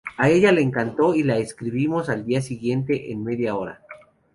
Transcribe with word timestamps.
A 0.17 0.29
ella 0.31 0.51
le 0.51 0.63
encantó 0.63 1.13
y 1.13 1.21
la 1.21 1.37
escribimos 1.37 2.09
al 2.09 2.25
día 2.25 2.41
siguiente 2.41 3.11
en 3.11 3.23
media 3.23 3.53
hora... 3.55 3.85